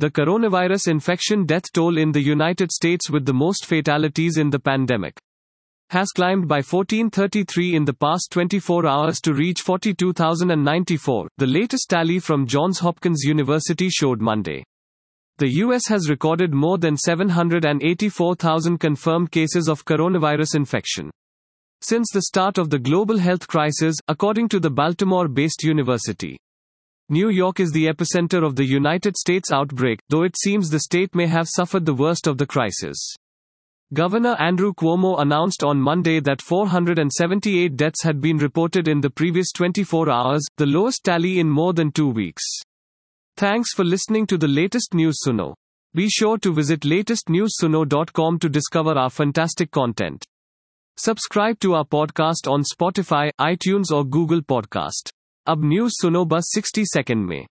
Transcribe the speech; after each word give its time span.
the 0.00 0.10
coronavirus 0.10 0.88
infection 0.88 1.44
death 1.44 1.70
toll 1.74 1.98
in 1.98 2.10
the 2.10 2.22
United 2.22 2.72
States 2.72 3.10
with 3.10 3.26
the 3.26 3.34
most 3.34 3.66
fatalities 3.66 4.38
in 4.38 4.48
the 4.48 4.58
pandemic 4.58 5.20
has 5.90 6.08
climbed 6.08 6.48
by 6.48 6.62
1433 6.62 7.74
in 7.76 7.84
the 7.84 7.92
past 7.92 8.28
24 8.30 8.86
hours 8.86 9.20
to 9.20 9.34
reach 9.34 9.60
42,094, 9.60 11.28
the 11.36 11.46
latest 11.46 11.90
tally 11.90 12.18
from 12.18 12.46
Johns 12.46 12.78
Hopkins 12.78 13.24
University 13.24 13.90
showed 13.90 14.22
Monday. 14.22 14.64
The 15.36 15.50
US 15.64 15.86
has 15.88 16.08
recorded 16.08 16.54
more 16.54 16.78
than 16.78 16.96
784,000 16.96 18.78
confirmed 18.78 19.30
cases 19.30 19.68
of 19.68 19.84
coronavirus 19.84 20.54
infection. 20.54 21.10
Since 21.82 22.08
the 22.12 22.22
start 22.22 22.56
of 22.56 22.70
the 22.70 22.78
global 22.78 23.18
health 23.18 23.48
crisis, 23.48 23.96
according 24.08 24.48
to 24.50 24.60
the 24.60 24.70
Baltimore 24.70 25.28
based 25.28 25.62
university. 25.62 26.38
New 27.12 27.28
York 27.28 27.58
is 27.58 27.72
the 27.72 27.86
epicenter 27.86 28.46
of 28.46 28.54
the 28.54 28.64
United 28.64 29.16
States 29.16 29.50
outbreak, 29.50 29.98
though 30.10 30.22
it 30.22 30.36
seems 30.38 30.68
the 30.68 30.78
state 30.78 31.12
may 31.12 31.26
have 31.26 31.48
suffered 31.48 31.84
the 31.84 31.92
worst 31.92 32.28
of 32.28 32.38
the 32.38 32.46
crisis. 32.46 33.16
Governor 33.92 34.36
Andrew 34.38 34.72
Cuomo 34.72 35.20
announced 35.20 35.64
on 35.64 35.80
Monday 35.80 36.20
that 36.20 36.40
478 36.40 37.74
deaths 37.74 38.04
had 38.04 38.20
been 38.20 38.36
reported 38.36 38.86
in 38.86 39.00
the 39.00 39.10
previous 39.10 39.50
24 39.50 40.08
hours, 40.08 40.46
the 40.56 40.66
lowest 40.66 41.02
tally 41.02 41.40
in 41.40 41.50
more 41.50 41.72
than 41.72 41.90
two 41.90 42.08
weeks. 42.08 42.44
Thanks 43.36 43.74
for 43.74 43.84
listening 43.84 44.28
to 44.28 44.38
the 44.38 44.46
latest 44.46 44.94
News 44.94 45.18
Suno. 45.26 45.54
Be 45.92 46.08
sure 46.08 46.38
to 46.38 46.54
visit 46.54 46.82
latestnewsuno.com 46.82 48.38
to 48.38 48.48
discover 48.48 48.92
our 48.96 49.10
fantastic 49.10 49.72
content. 49.72 50.24
Subscribe 50.96 51.58
to 51.58 51.74
our 51.74 51.84
podcast 51.84 52.48
on 52.48 52.62
Spotify, 52.62 53.32
iTunes 53.40 53.90
or 53.90 54.04
Google 54.04 54.42
Podcast. 54.42 55.10
अब 55.50 55.64
news 55.64 55.92
सुनो 55.92 56.24
बस 56.24 56.52
60 56.58 56.84
second 56.84 57.26
में। 57.26 57.46